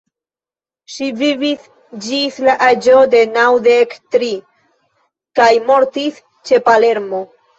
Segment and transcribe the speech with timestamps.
[0.93, 1.67] Ŝi vivis
[2.05, 4.31] ĝis la aĝo de naŭdek tri,
[5.41, 6.19] kaj mortis
[6.51, 7.21] ĉe Palermo.